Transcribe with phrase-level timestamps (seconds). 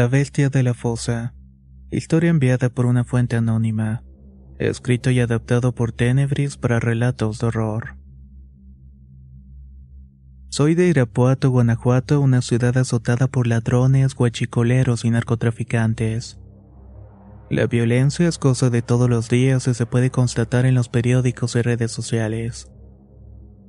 [0.00, 1.34] La bestia de la fosa.
[1.90, 4.02] Historia enviada por una fuente anónima.
[4.58, 7.98] Escrito y adaptado por Tenebris para relatos de horror.
[10.48, 16.40] Soy de Irapuato, Guanajuato, una ciudad azotada por ladrones, guachicoleros y narcotraficantes.
[17.50, 21.56] La violencia es cosa de todos los días y se puede constatar en los periódicos
[21.56, 22.72] y redes sociales.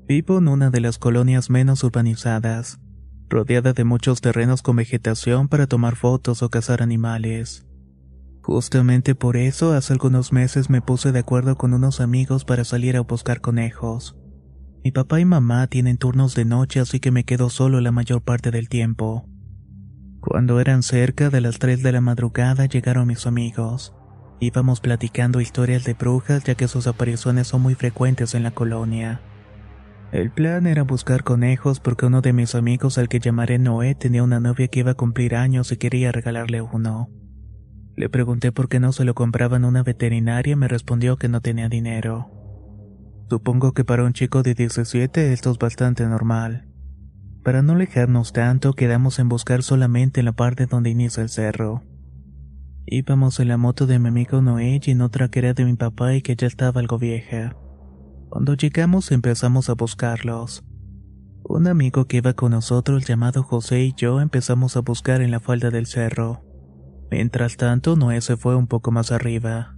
[0.07, 2.79] Vivo en una de las colonias menos urbanizadas
[3.31, 7.65] rodeada de muchos terrenos con vegetación para tomar fotos o cazar animales.
[8.43, 12.97] Justamente por eso hace algunos meses me puse de acuerdo con unos amigos para salir
[12.97, 14.17] a buscar conejos.
[14.83, 18.21] Mi papá y mamá tienen turnos de noche así que me quedo solo la mayor
[18.21, 19.25] parte del tiempo.
[20.19, 23.95] Cuando eran cerca de las 3 de la madrugada llegaron mis amigos.
[24.39, 29.21] Íbamos platicando historias de brujas ya que sus apariciones son muy frecuentes en la colonia.
[30.11, 34.23] El plan era buscar conejos porque uno de mis amigos al que llamaré Noé tenía
[34.23, 37.09] una novia que iba a cumplir años y quería regalarle uno.
[37.95, 41.29] Le pregunté por qué no se lo compraba en una veterinaria y me respondió que
[41.29, 42.29] no tenía dinero.
[43.29, 46.67] Supongo que para un chico de 17 esto es bastante normal.
[47.41, 51.83] Para no alejarnos tanto, quedamos en buscar solamente en la parte donde inicia el cerro.
[52.85, 55.75] Íbamos en la moto de mi amigo Noé y en otra que era de mi
[55.75, 57.55] papá y que ya estaba algo vieja.
[58.31, 60.63] Cuando llegamos empezamos a buscarlos.
[61.43, 65.41] Un amigo que iba con nosotros llamado José y yo empezamos a buscar en la
[65.41, 66.41] falda del cerro.
[67.11, 69.75] Mientras tanto, Noé se fue un poco más arriba.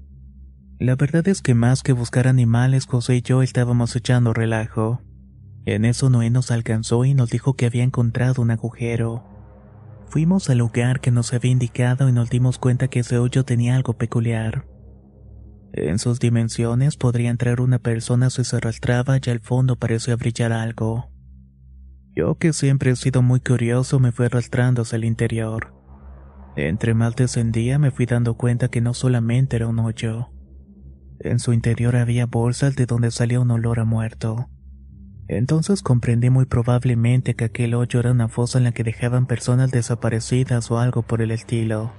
[0.77, 5.01] La verdad es que más que buscar animales, José y yo estábamos echando relajo.
[5.65, 9.23] En eso Noé nos alcanzó y nos dijo que había encontrado un agujero.
[10.09, 13.75] Fuimos al lugar que nos había indicado y nos dimos cuenta que ese hoyo tenía
[13.75, 14.67] algo peculiar.
[15.73, 20.53] En sus dimensiones podría entrar una persona si se arrastraba y al fondo parecía brillar
[20.53, 21.09] algo.
[22.15, 25.73] Yo que siempre he sido muy curioso me fui arrastrando hacia el interior.
[26.55, 30.29] Entre más descendía me fui dando cuenta que no solamente era un hoyo.
[31.19, 34.49] En su interior había bolsas de donde salía un olor a muerto.
[35.27, 39.71] Entonces comprendí muy probablemente que aquel hoyo era una fosa en la que dejaban personas
[39.71, 41.93] desaparecidas o algo por el estilo.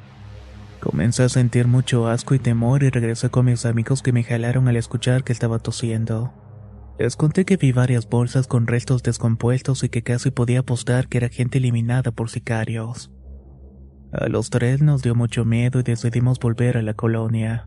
[0.84, 4.68] Comencé a sentir mucho asco y temor y regresé con mis amigos que me jalaron
[4.68, 6.34] al escuchar que estaba tosiendo.
[6.98, 11.16] Les conté que vi varias bolsas con restos descompuestos y que casi podía apostar que
[11.16, 13.10] era gente eliminada por sicarios.
[14.12, 17.66] A los tres nos dio mucho miedo y decidimos volver a la colonia.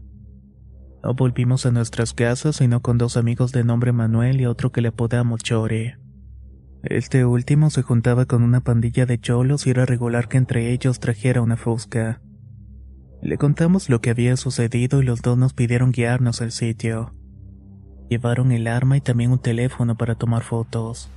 [1.03, 4.81] No volvimos a nuestras casas sino con dos amigos de nombre Manuel y otro que
[4.81, 5.97] le apodamos Chore.
[6.83, 10.99] Este último se juntaba con una pandilla de cholos y era regular que entre ellos
[10.99, 12.21] trajera una fusca.
[13.21, 17.11] Le contamos lo que había sucedido y los dos nos pidieron guiarnos al sitio.
[18.09, 21.09] Llevaron el arma y también un teléfono para tomar fotos.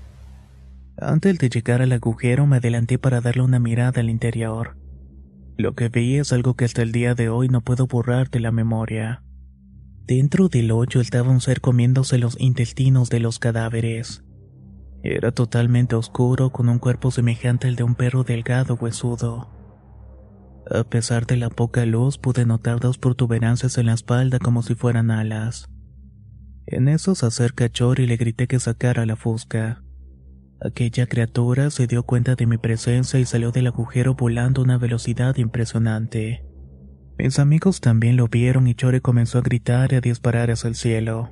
[0.97, 4.77] Antes de llegar al agujero me adelanté para darle una mirada al interior.
[5.57, 8.41] Lo que vi es algo que hasta el día de hoy no puedo borrar de
[8.41, 9.23] la memoria.
[10.07, 14.25] Dentro del hoyo estaba un ser comiéndose los intestinos de los cadáveres.
[15.03, 19.60] Era totalmente oscuro con un cuerpo semejante al de un perro delgado huesudo.
[20.73, 24.77] A pesar de la poca luz, pude notar dos protuberancias en la espalda como si
[24.77, 25.69] fueran alas.
[26.67, 29.83] En eso se acerca Chor y le grité que sacara la fusca.
[30.61, 34.79] Aquella criatura se dio cuenta de mi presencia y salió del agujero volando a una
[34.79, 36.45] velocidad impresionante.
[37.19, 40.77] Mis amigos también lo vieron y Chore comenzó a gritar y a disparar hacia el
[40.77, 41.31] cielo.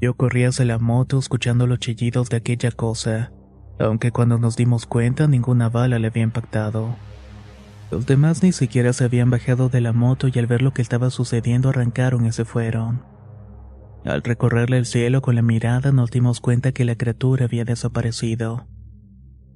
[0.00, 3.32] Yo corrí hacia la moto escuchando los chillidos de aquella cosa,
[3.78, 6.96] aunque cuando nos dimos cuenta ninguna bala le había impactado.
[7.90, 10.82] Los demás ni siquiera se habían bajado de la moto y al ver lo que
[10.82, 13.02] estaba sucediendo arrancaron y se fueron.
[14.04, 18.66] Al recorrerle el cielo con la mirada nos dimos cuenta que la criatura había desaparecido.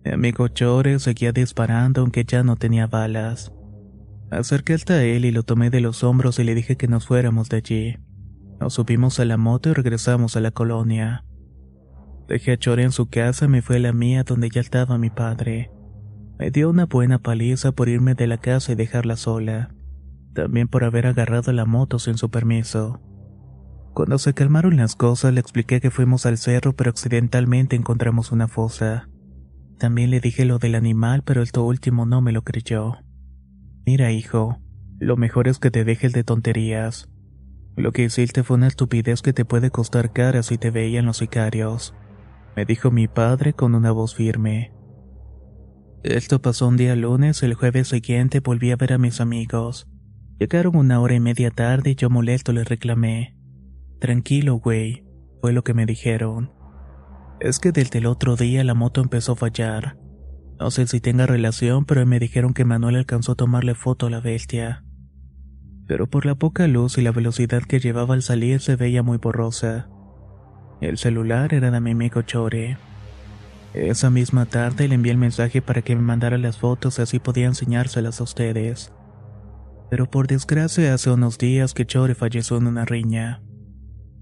[0.05, 3.53] Mi amigo Chore seguía disparando aunque ya no tenía balas.
[4.31, 7.49] Acerqué hasta él y lo tomé de los hombros y le dije que nos fuéramos
[7.49, 7.99] de allí.
[8.61, 11.25] Nos subimos a la moto y regresamos a la colonia.
[12.27, 14.99] Dejé a Chore en su casa y me fui a la mía donde ya estaba
[14.99, 15.71] mi padre.
[16.39, 19.75] Me dio una buena paliza por irme de la casa y dejarla sola.
[20.35, 23.01] También por haber agarrado la moto sin su permiso.
[23.93, 28.47] Cuando se calmaron las cosas le expliqué que fuimos al cerro pero accidentalmente encontramos una
[28.47, 29.09] fosa.
[29.79, 32.99] También le dije lo del animal pero esto último no me lo creyó.
[33.85, 34.61] Mira hijo,
[35.01, 37.09] lo mejor es que te dejes de tonterías.
[37.75, 41.17] Lo que hiciste fue una estupidez que te puede costar cara si te veían los
[41.17, 41.95] sicarios,
[42.55, 44.78] me dijo mi padre con una voz firme.
[46.05, 49.89] Esto pasó un día lunes, el jueves siguiente volví a ver a mis amigos.
[50.39, 53.37] Llegaron una hora y media tarde y yo molesto les reclamé.
[53.99, 55.05] Tranquilo, güey,
[55.41, 56.53] fue lo que me dijeron.
[57.41, 59.99] Es que desde el otro día la moto empezó a fallar.
[60.61, 64.11] No sé si tenga relación, pero me dijeron que Manuel alcanzó a tomarle foto a
[64.11, 64.85] la bestia.
[65.87, 69.19] Pero por la poca luz y la velocidad que llevaba al salir se veía muy
[69.19, 69.89] borrosa.
[70.81, 72.77] El celular era de mi amigo Chore.
[73.75, 77.47] Esa misma tarde le envié el mensaje para que me mandara las fotos así podía
[77.47, 78.93] enseñárselas a ustedes.
[79.91, 83.43] Pero por desgracia hace unos días que Chore falleció en una riña.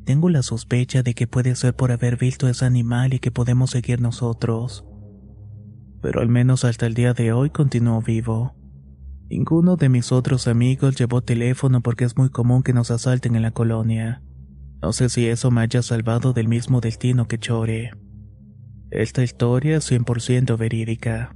[0.04, 3.70] Tengo la sospecha de que puede ser por haber visto ese animal y que podemos
[3.70, 4.84] seguir nosotros.
[6.00, 8.54] Pero al menos hasta el día de hoy continuó vivo.
[9.28, 13.42] Ninguno de mis otros amigos llevó teléfono porque es muy común que nos asalten en
[13.42, 14.22] la colonia.
[14.80, 17.90] No sé si eso me haya salvado del mismo destino que Chore.
[18.90, 21.34] Esta historia es 100% verídica.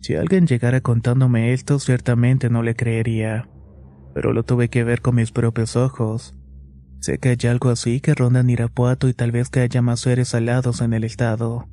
[0.00, 3.48] Si alguien llegara contándome esto, ciertamente no le creería,
[4.14, 6.34] pero lo tuve que ver con mis propios ojos.
[7.00, 10.34] Sé que hay algo así que ronda en y tal vez que haya más seres
[10.34, 11.68] alados en el estado.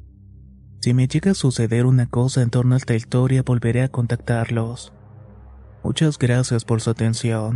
[0.82, 4.94] Si me llega a suceder una cosa en torno a esta historia, volveré a contactarlos.
[5.84, 7.56] Muchas gracias por su atención.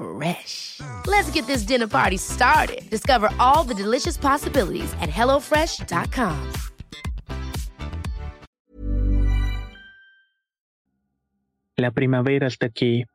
[0.00, 0.80] Fresh.
[1.06, 2.88] Let's get this dinner party started.
[2.88, 6.36] Discover all the delicious possibilities at hellofresh.com.
[11.76, 13.06] La primavera está aquí,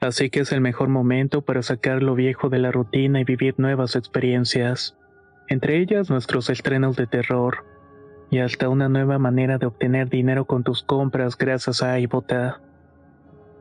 [0.00, 3.54] así que es el mejor momento para sacar lo viejo de la rutina y vivir
[3.58, 4.96] nuevas experiencias,
[5.48, 7.64] entre ellas nuestros estrenos de terror,
[8.30, 12.60] y hasta una nueva manera de obtener dinero con tus compras gracias a iBota.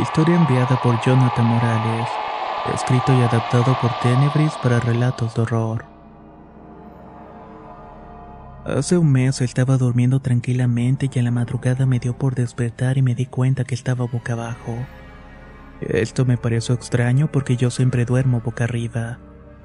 [0.00, 2.08] Historia enviada por Jonathan Morales.
[2.72, 5.84] Escrito y adaptado por Tenebris para relatos de horror.
[8.64, 13.02] Hace un mes estaba durmiendo tranquilamente y a la madrugada me dio por despertar y
[13.02, 14.76] me di cuenta que estaba boca abajo.
[15.80, 19.18] Esto me pareció extraño porque yo siempre duermo boca arriba.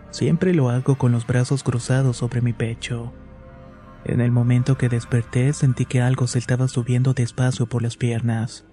[0.10, 3.14] Siempre lo hago con los brazos cruzados sobre mi pecho.
[4.04, 8.66] En el momento que desperté sentí que algo se estaba subiendo despacio por las piernas.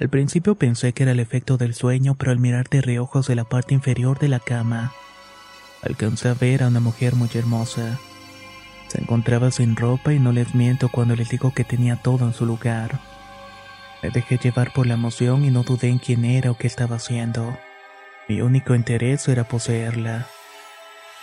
[0.00, 3.34] Al principio pensé que era el efecto del sueño, pero al mirar de reojos de
[3.34, 4.92] la parte inferior de la cama,
[5.82, 7.98] alcancé a ver a una mujer muy hermosa.
[8.86, 12.32] Se encontraba sin ropa y no les miento cuando les digo que tenía todo en
[12.32, 13.00] su lugar.
[14.00, 16.96] Me dejé llevar por la emoción y no dudé en quién era o qué estaba
[16.96, 17.58] haciendo.
[18.28, 20.28] Mi único interés era poseerla.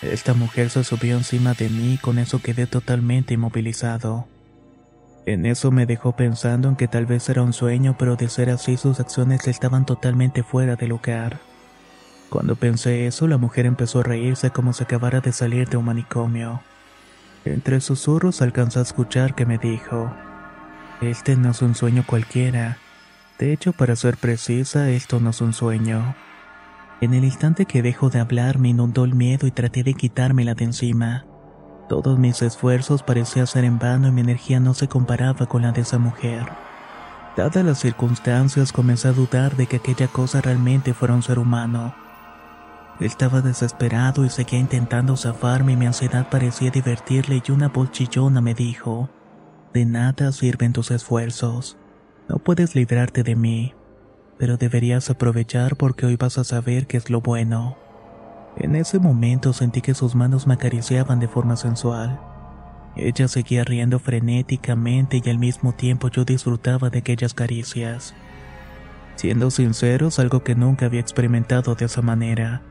[0.01, 4.27] Esta mujer se subió encima de mí y con eso quedé totalmente inmovilizado.
[5.25, 8.51] En eso me dejó pensando en que tal vez era un sueño, pero de ser
[8.51, 11.39] así sus acciones estaban totalmente fuera de lugar.
[12.29, 15.85] Cuando pensé eso, la mujer empezó a reírse como si acabara de salir de un
[15.85, 16.61] manicomio.
[17.43, 20.13] Entre susurros alcanzó a escuchar que me dijo,
[21.01, 22.77] Este no es un sueño cualquiera.
[23.39, 26.15] De hecho, para ser precisa, esto no es un sueño.
[27.01, 30.53] En el instante que dejo de hablar me inundó el miedo y traté de quitármela
[30.53, 31.25] de encima.
[31.87, 35.71] Todos mis esfuerzos parecían ser en vano y mi energía no se comparaba con la
[35.71, 36.45] de esa mujer.
[37.37, 41.93] Dadas las circunstancias comencé a dudar de que aquella cosa realmente fuera un ser humano.
[42.99, 48.41] Estaba desesperado y seguía intentando zafarme y mi ansiedad parecía divertirle y una voz chillona
[48.41, 49.09] me dijo,
[49.73, 51.77] De nada sirven tus esfuerzos.
[52.29, 53.73] No puedes librarte de mí,
[54.39, 57.77] pero deberías aprovechar porque hoy vas a saber qué es lo bueno.
[58.57, 62.19] En ese momento sentí que sus manos me acariciaban de forma sensual.
[62.95, 68.13] Ella seguía riendo frenéticamente y al mismo tiempo yo disfrutaba de aquellas caricias.
[69.15, 72.61] Siendo sinceros, algo que nunca había experimentado de esa manera.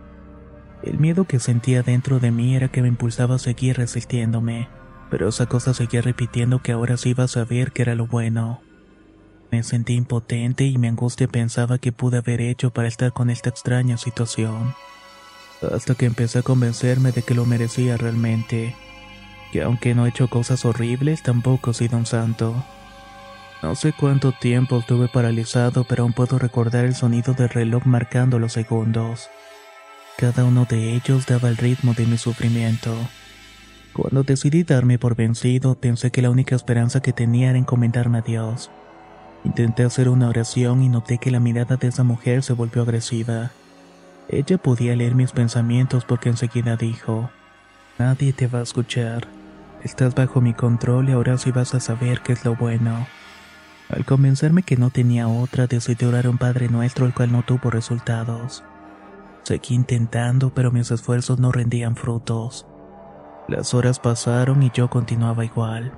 [0.82, 4.68] El miedo que sentía dentro de mí era que me impulsaba a seguir resistiéndome,
[5.10, 8.60] pero esa cosa seguía repitiendo que ahora sí iba a saber que era lo bueno.
[9.50, 13.50] Me sentí impotente y mi angustia pensaba que pude haber hecho para estar con esta
[13.50, 14.74] extraña situación.
[15.62, 18.75] Hasta que empecé a convencerme de que lo merecía realmente,
[19.52, 22.64] que aunque no he hecho cosas horribles, tampoco he sido un santo.
[23.62, 28.38] No sé cuánto tiempo estuve paralizado, pero aún puedo recordar el sonido del reloj marcando
[28.38, 29.30] los segundos.
[30.18, 32.94] Cada uno de ellos daba el ritmo de mi sufrimiento.
[33.94, 38.23] Cuando decidí darme por vencido, pensé que la única esperanza que tenía era encomendarme a
[38.23, 38.70] Dios.
[39.44, 43.52] Intenté hacer una oración y noté que la mirada de esa mujer se volvió agresiva.
[44.28, 47.30] Ella podía leer mis pensamientos porque enseguida dijo,
[47.98, 49.28] Nadie te va a escuchar.
[49.82, 53.06] Estás bajo mi control y ahora sí vas a saber qué es lo bueno.
[53.90, 57.42] Al convencerme que no tenía otra, decidí orar a un Padre Nuestro el cual no
[57.42, 58.64] tuvo resultados.
[59.42, 62.66] Seguí intentando, pero mis esfuerzos no rendían frutos.
[63.46, 65.92] Las horas pasaron y yo continuaba igual.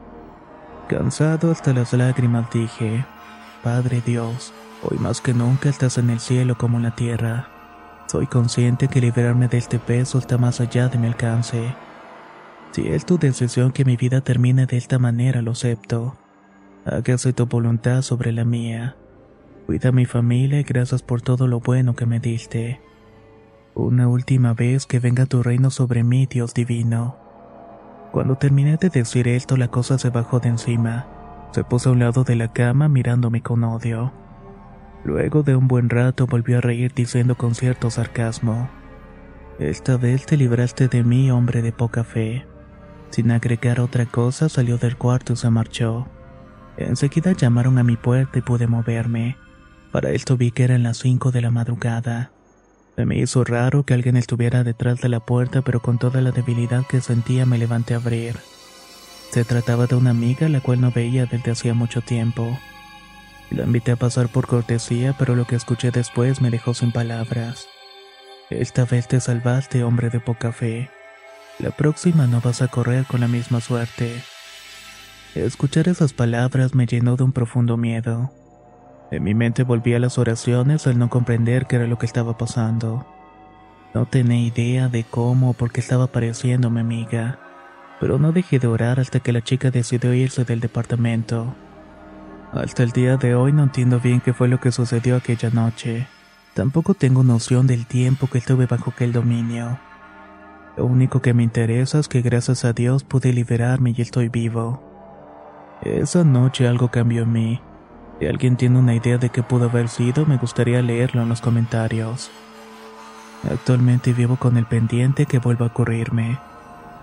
[0.89, 3.05] Cansado hasta las lágrimas dije,
[3.63, 4.53] Padre Dios,
[4.83, 7.56] hoy más que nunca estás en el cielo como en la tierra.
[8.07, 11.75] Soy consciente que liberarme de este peso está más allá de mi alcance.
[12.71, 16.17] Si es tu decisión que mi vida termine de esta manera, lo acepto.
[16.85, 18.97] Hágase tu voluntad sobre la mía.
[19.67, 22.81] Cuida a mi familia y gracias por todo lo bueno que me diste.
[23.75, 27.17] Una última vez que venga tu reino sobre mí, Dios divino.
[28.13, 31.07] Cuando terminé de decir esto, la cosa se bajó de encima.
[31.51, 34.13] Se puso a un lado de la cama mirándome con odio.
[35.07, 38.69] Luego de un buen rato volvió a reír diciendo con cierto sarcasmo.
[39.61, 42.45] Esta vez te libraste de mí, hombre de poca fe.
[43.11, 46.09] Sin agregar otra cosa, salió del cuarto y se marchó.
[46.77, 49.37] Enseguida llamaron a mi puerta y pude moverme.
[49.93, 52.33] Para esto vi que eran las cinco de la madrugada.
[52.97, 56.33] Se me hizo raro que alguien estuviera detrás de la puerta, pero con toda la
[56.33, 58.35] debilidad que sentía me levanté a abrir.
[59.31, 62.59] Se trataba de una amiga la cual no veía desde hacía mucho tiempo.
[63.51, 67.69] La invité a pasar por cortesía, pero lo que escuché después me dejó sin palabras.
[68.51, 70.91] Esta vez te salvaste, hombre de poca fe.
[71.59, 74.23] La próxima no vas a correr con la misma suerte.
[75.35, 78.33] Escuchar esas palabras me llenó de un profundo miedo.
[79.11, 82.37] En mi mente volví a las oraciones al no comprender qué era lo que estaba
[82.37, 83.07] pasando.
[83.95, 87.39] No tenía idea de cómo o por qué estaba apareciendo mi amiga,
[88.01, 91.55] pero no dejé de orar hasta que la chica decidió irse del departamento.
[92.57, 96.07] Hasta el día de hoy no entiendo bien qué fue lo que sucedió aquella noche.
[96.55, 99.79] Tampoco tengo noción del tiempo que estuve bajo aquel dominio.
[100.77, 104.83] Lo único que me interesa es que gracias a Dios pude liberarme y estoy vivo.
[105.83, 107.61] Esa noche algo cambió en mí.
[108.19, 111.43] Si alguien tiene una idea de qué pudo haber sido, me gustaría leerlo en los
[111.43, 112.31] comentarios.
[113.51, 116.39] Actualmente vivo con el pendiente que vuelva a ocurrirme.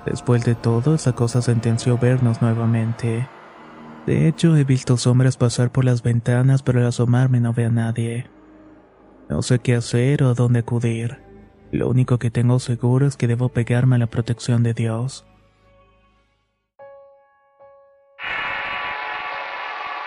[0.06, 3.28] Después de todo, esa cosa sentenció vernos nuevamente.
[4.06, 7.72] De hecho, he visto sombras pasar por las ventanas, pero al asomarme no veo a
[7.72, 8.30] nadie.
[9.30, 11.22] No sé qué hacer o a dónde acudir.
[11.72, 15.26] Lo único que tengo seguro es que debo pegarme a la protección de Dios.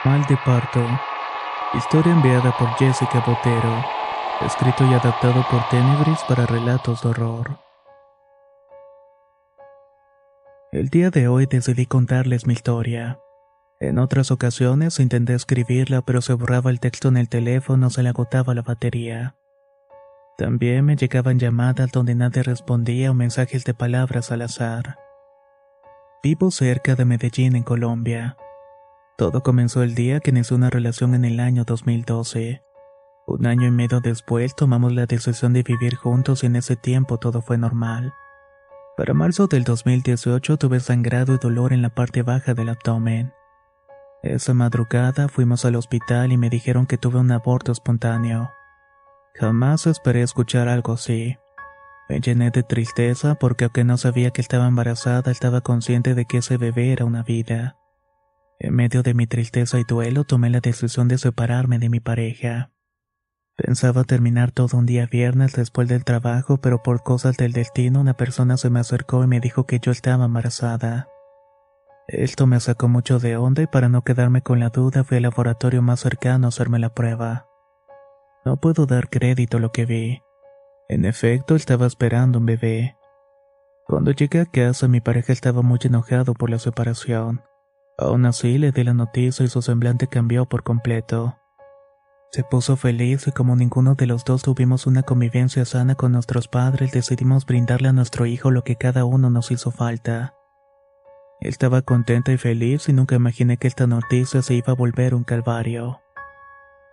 [0.05, 0.87] Mal de parto.
[1.73, 3.85] Historia enviada por Jessica Botero.
[4.43, 7.59] Escrito y adaptado por Tenebris para relatos de horror.
[10.71, 13.19] El día de hoy decidí contarles mi historia.
[13.79, 18.09] En otras ocasiones intenté escribirla, pero se borraba el texto en el teléfono, se le
[18.09, 19.37] agotaba la batería.
[20.39, 24.99] También me llegaban llamadas donde nadie respondía o mensajes de palabras al azar.
[26.23, 28.37] Vivo cerca de Medellín, en Colombia.
[29.19, 32.63] Todo comenzó el día que inició una relación en el año 2012.
[33.27, 37.19] Un año y medio después tomamos la decisión de vivir juntos y en ese tiempo
[37.19, 38.13] todo fue normal.
[38.97, 43.33] Para marzo del 2018 tuve sangrado y dolor en la parte baja del abdomen.
[44.27, 48.51] Esa madrugada fuimos al hospital y me dijeron que tuve un aborto espontáneo.
[49.35, 51.37] Jamás esperé escuchar algo así.
[52.09, 56.39] Me llené de tristeza porque aunque no sabía que estaba embarazada, estaba consciente de que
[56.39, 57.77] ese bebé era una vida.
[58.59, 62.73] En medio de mi tristeza y duelo tomé la decisión de separarme de mi pareja.
[63.57, 68.15] Pensaba terminar todo un día viernes después del trabajo, pero por cosas del destino una
[68.15, 71.09] persona se me acercó y me dijo que yo estaba embarazada.
[72.09, 75.25] Esto me sacó mucho de onda y para no quedarme con la duda fui al
[75.25, 77.49] laboratorio más cercano a hacerme la prueba.
[78.45, 80.23] No puedo dar crédito a lo que vi.
[80.89, 82.97] En efecto, estaba esperando un bebé.
[83.89, 87.43] Cuando llegué a casa mi pareja estaba muy enojado por la separación.
[87.99, 91.37] Aún así le di la noticia y su semblante cambió por completo.
[92.31, 96.47] Se puso feliz y como ninguno de los dos tuvimos una convivencia sana con nuestros
[96.47, 100.36] padres, decidimos brindarle a nuestro hijo lo que cada uno nos hizo falta.
[101.41, 105.25] Estaba contenta y feliz y nunca imaginé que esta noticia se iba a volver un
[105.25, 106.01] calvario.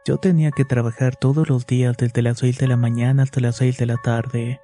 [0.05, 3.55] Yo tenía que trabajar todos los días desde las 6 de la mañana hasta las
[3.55, 4.59] 6 de la tarde.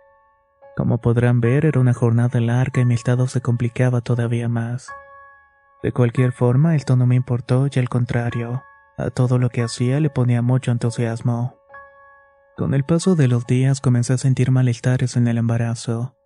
[0.75, 4.89] Como podrán ver, era una jornada larga y mi estado se complicaba todavía más.
[5.81, 8.63] De cualquier forma, esto no me importó y al contrario,
[8.97, 11.55] a todo lo que hacía le ponía mucho entusiasmo.
[12.57, 16.18] Con el paso de los días comencé a sentir malestares en el embarazo.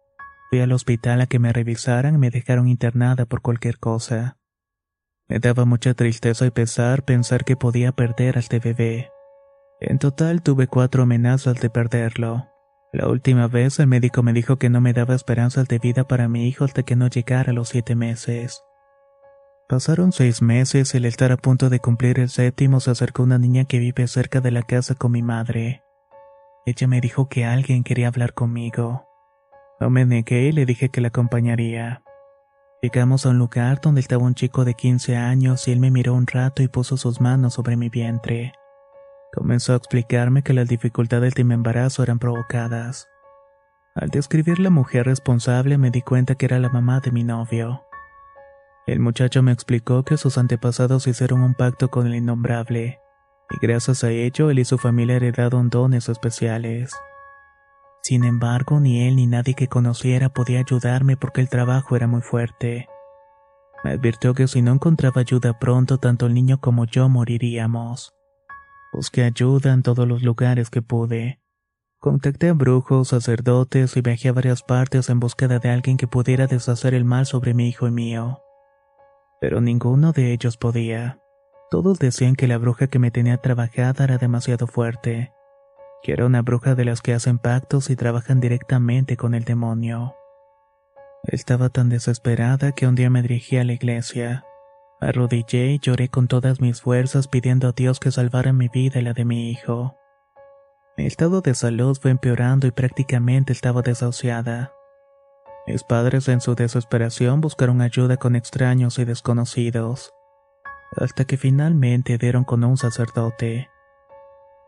[0.54, 4.38] Fui al hospital a que me revisaran y me dejaron internada por cualquier cosa.
[5.28, 9.10] Me daba mucha tristeza y pesar pensar que podía perder a este bebé.
[9.80, 12.50] En total tuve cuatro amenazas de perderlo.
[12.92, 16.30] La última vez el médico me dijo que no me daba esperanzas de vida para
[16.30, 18.62] mi hijo hasta que no llegara a los siete meses.
[19.68, 23.40] Pasaron seis meses y al estar a punto de cumplir el séptimo se acercó una
[23.40, 25.82] niña que vive cerca de la casa con mi madre.
[26.68, 29.08] Ella me dijo que alguien quería hablar conmigo.
[29.84, 32.04] No me negué y le dije que la acompañaría.
[32.82, 36.14] Llegamos a un lugar donde estaba un chico de 15 años y él me miró
[36.14, 38.54] un rato y puso sus manos sobre mi vientre.
[39.34, 43.10] Comenzó a explicarme que las dificultades de mi embarazo eran provocadas.
[43.94, 47.84] Al describir la mujer responsable me di cuenta que era la mamá de mi novio.
[48.88, 53.02] El muchacho me explicó que sus antepasados hicieron un pacto con el innombrable,
[53.50, 56.94] y gracias a ello él y su familia heredaron dones especiales.
[58.04, 62.22] Sin embargo, ni él ni nadie que conociera podía ayudarme porque el trabajo era muy
[62.22, 62.88] fuerte.
[63.84, 68.14] Me advirtió que si no encontraba ayuda pronto, tanto el niño como yo moriríamos.
[68.94, 71.40] Busqué ayuda en todos los lugares que pude.
[72.00, 76.48] Contacté a brujos, sacerdotes y viajé a varias partes en búsqueda de alguien que pudiera
[76.48, 78.44] deshacer el mal sobre mi hijo y mío
[79.44, 81.20] pero ninguno de ellos podía.
[81.70, 85.34] Todos decían que la bruja que me tenía trabajada era demasiado fuerte,
[86.04, 90.16] que era una bruja de las que hacen pactos y trabajan directamente con el demonio.
[91.24, 94.46] Estaba tan desesperada que un día me dirigí a la iglesia.
[95.00, 99.04] Arrodillé y lloré con todas mis fuerzas pidiendo a Dios que salvara mi vida y
[99.04, 99.96] la de mi hijo.
[100.98, 104.74] Mi estado de salud fue empeorando y prácticamente estaba desahuciada.
[105.66, 110.12] Mis padres en su desesperación buscaron ayuda con extraños y desconocidos,
[110.98, 113.70] hasta que finalmente dieron con un sacerdote.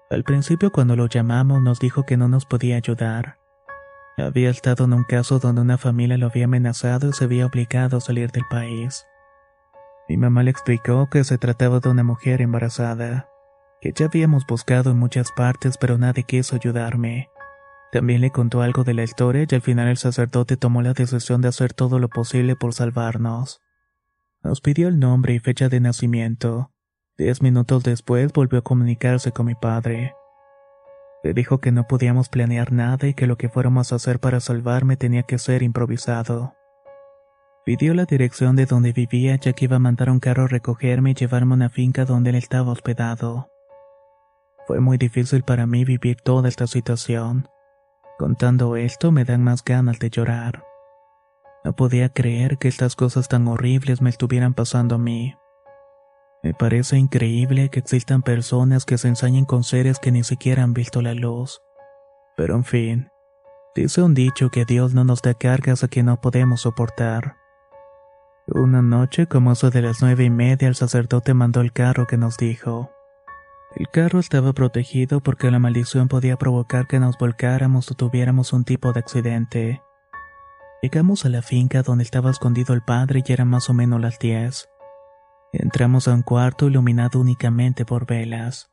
[0.09, 3.39] Al principio cuando lo llamamos nos dijo que no nos podía ayudar.
[4.17, 7.97] Había estado en un caso donde una familia lo había amenazado y se había obligado
[7.97, 9.05] a salir del país.
[10.07, 13.27] Mi mamá le explicó que se trataba de una mujer embarazada,
[13.81, 17.29] que ya habíamos buscado en muchas partes pero nadie quiso ayudarme.
[17.91, 21.41] También le contó algo de la historia y al final el sacerdote tomó la decisión
[21.41, 23.61] de hacer todo lo posible por salvarnos.
[24.43, 26.74] Nos pidió el nombre y fecha de nacimiento,
[27.17, 30.13] Diez minutos después volvió a comunicarse con mi padre.
[31.23, 34.41] Le dijo que no podíamos planear nada y que lo que fuéramos a hacer para
[34.41, 36.53] salvarme tenía que ser improvisado.
[37.63, 41.11] Pidió la dirección de donde vivía ya que iba a mandar un carro a recogerme
[41.11, 43.49] y llevarme a una finca donde él estaba hospedado.
[44.67, 47.47] Fue muy difícil para mí vivir toda esta situación.
[48.19, 50.65] Contando esto me dan más ganas de llorar.
[51.63, 55.33] No podía creer que estas cosas tan horribles me estuvieran pasando a mí.
[56.45, 60.75] Me parece increíble que existan personas que se ensañen con seres que ni siquiera han
[60.75, 61.63] visto la luz.
[62.37, 63.09] Pero en fin,
[63.75, 67.37] dice un dicho que Dios no nos da cargas a que no podemos soportar.
[68.45, 72.17] Una noche, como eso de las nueve y media, el sacerdote mandó el carro que
[72.17, 72.91] nos dijo.
[73.75, 78.65] El carro estaba protegido porque la maldición podía provocar que nos volcáramos o tuviéramos un
[78.65, 79.81] tipo de accidente.
[80.83, 84.19] Llegamos a la finca donde estaba escondido el padre y era más o menos las
[84.19, 84.69] diez.
[85.57, 88.71] Entramos a un cuarto iluminado únicamente por velas.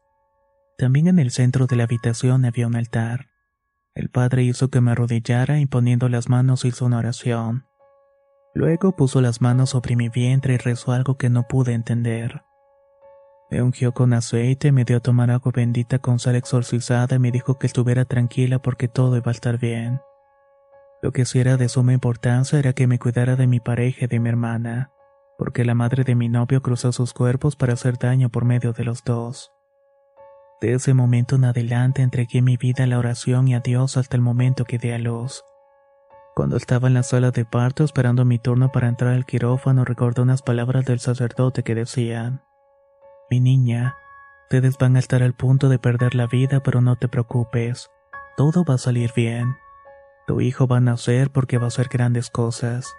[0.76, 3.28] También en el centro de la habitación había un altar.
[3.94, 7.66] El padre hizo que me arrodillara y poniendo las manos hizo una oración.
[8.54, 12.42] Luego puso las manos sobre mi vientre y rezó algo que no pude entender.
[13.48, 17.30] Me ungió con aceite, me dio a tomar agua bendita con sal exorcizada y me
[17.30, 20.00] dijo que estuviera tranquila porque todo iba a estar bien.
[21.00, 24.08] Lo que sí era de suma importancia era que me cuidara de mi pareja y
[24.08, 24.90] de mi hermana
[25.38, 28.84] porque la madre de mi novio cruzó sus cuerpos para hacer daño por medio de
[28.84, 29.52] los dos.
[30.60, 34.16] De ese momento en adelante entregué mi vida a la oración y a Dios hasta
[34.16, 35.42] el momento que di a luz.
[36.34, 40.22] Cuando estaba en la sala de parto esperando mi turno para entrar al quirófano recordé
[40.22, 42.42] unas palabras del sacerdote que decían,
[43.30, 43.96] Mi niña,
[44.44, 47.90] ustedes van a estar al punto de perder la vida pero no te preocupes,
[48.36, 49.56] todo va a salir bien.
[50.26, 52.94] Tu hijo va a nacer porque va a hacer grandes cosas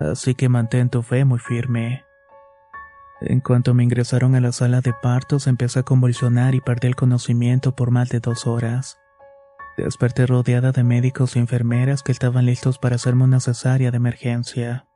[0.00, 2.04] así que mantén tu fe muy firme.
[3.20, 6.94] En cuanto me ingresaron a la sala de partos, empecé a convulsionar y perdí el
[6.94, 8.98] conocimiento por más de dos horas.
[9.76, 14.86] Desperté rodeada de médicos y enfermeras que estaban listos para hacerme una cesárea de emergencia.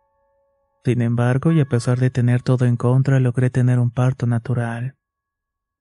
[0.84, 4.96] Sin embargo, y a pesar de tener todo en contra, logré tener un parto natural.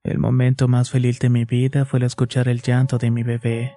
[0.03, 3.75] El momento más feliz de mi vida fue el escuchar el llanto de mi bebé.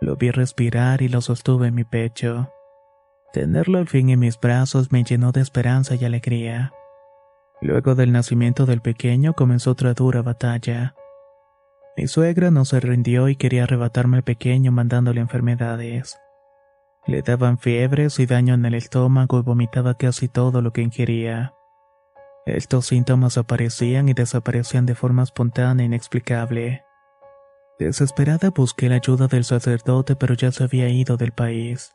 [0.00, 2.50] Lo vi respirar y lo sostuve en mi pecho.
[3.34, 6.72] Tenerlo al fin en mis brazos me llenó de esperanza y alegría.
[7.60, 10.94] Luego del nacimiento del pequeño comenzó otra dura batalla.
[11.96, 16.16] Mi suegra no se rindió y quería arrebatarme al pequeño mandándole enfermedades.
[17.08, 21.54] Le daban fiebres y daño en el estómago y vomitaba casi todo lo que ingería.
[22.46, 26.84] Estos síntomas aparecían y desaparecían de forma espontánea e inexplicable.
[27.80, 31.90] Desesperada busqué la ayuda del sacerdote pero ya se había ido del país.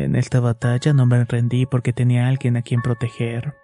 [0.00, 3.54] En esta batalla no me rendí porque tenía alguien a quien proteger.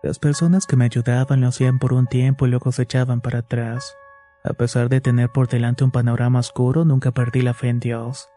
[0.00, 3.40] Las personas que me ayudaban lo hacían por un tiempo y luego se echaban para
[3.40, 3.96] atrás.
[4.44, 8.28] A pesar de tener por delante un panorama oscuro, nunca perdí la fe en Dios.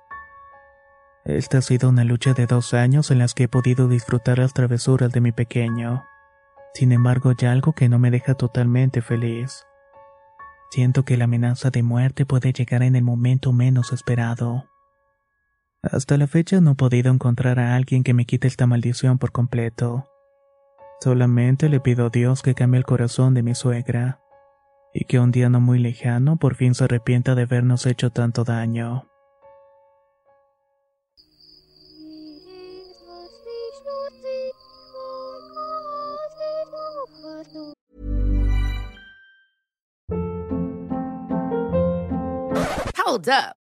[1.25, 4.53] Esta ha sido una lucha de dos años en las que he podido disfrutar las
[4.53, 6.03] travesuras de mi pequeño.
[6.73, 9.67] Sin embargo, hay algo que no me deja totalmente feliz.
[10.71, 14.65] Siento que la amenaza de muerte puede llegar en el momento menos esperado.
[15.91, 19.31] Hasta la fecha no he podido encontrar a alguien que me quite esta maldición por
[19.31, 20.09] completo.
[20.99, 24.19] Solamente le pido a Dios que cambie el corazón de mi suegra,
[24.93, 28.43] y que un día no muy lejano por fin se arrepienta de habernos hecho tanto
[28.43, 29.05] daño.
[43.05, 43.64] Hold up.